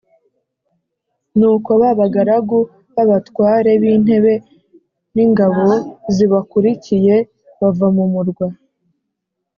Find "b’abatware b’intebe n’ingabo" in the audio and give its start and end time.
2.93-5.65